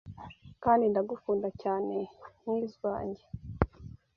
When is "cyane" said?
1.61-1.95